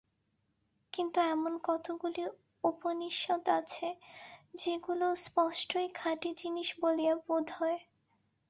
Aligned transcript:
কিন্তু 0.93 1.17
এমন 1.27 1.53
কতকগুলি 1.63 2.23
উপনিষদ 2.63 3.43
আছে, 3.59 3.87
যেগুলি 4.55 5.07
স্পষ্টই 5.23 5.87
খাঁটি 5.95 6.29
জিনিষ 6.37 6.69
বলিয়া 6.81 7.13
বোধ 7.25 7.47
হয়। 7.57 7.79